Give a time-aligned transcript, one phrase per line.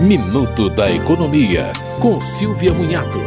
[0.00, 3.18] Minuto da Economia, com Silvia Munhato.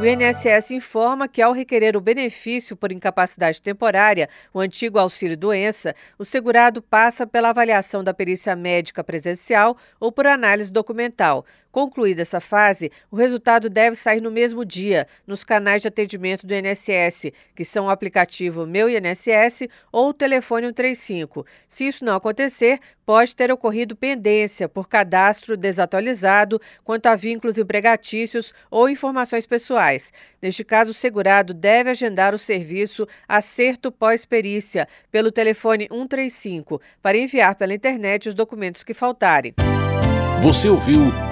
[0.00, 6.24] O INSS informa que, ao requerer o benefício por incapacidade temporária, o antigo auxílio-doença, o
[6.24, 11.44] segurado passa pela avaliação da perícia médica presencial ou por análise documental.
[11.72, 16.52] Concluída essa fase, o resultado deve sair no mesmo dia nos canais de atendimento do
[16.52, 21.46] INSS, que são o aplicativo Meu INSS ou o telefone 135.
[21.66, 28.52] Se isso não acontecer, pode ter ocorrido pendência por cadastro desatualizado quanto a vínculos empregatícios
[28.70, 30.12] ou informações pessoais.
[30.42, 37.54] Neste caso, o segurado deve agendar o serviço acerto pós-perícia pelo telefone 135 para enviar
[37.54, 39.54] pela internet os documentos que faltarem.
[40.42, 41.31] Você ouviu